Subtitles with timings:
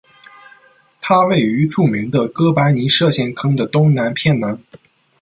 [0.99, 4.57] 它位于著名的哥白尼射线坑的东南偏南。